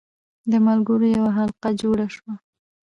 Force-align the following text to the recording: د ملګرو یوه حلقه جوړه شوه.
د 0.51 0.53
ملګرو 0.67 1.05
یوه 1.17 1.31
حلقه 1.37 1.69
جوړه 1.81 2.07
شوه. 2.15 2.33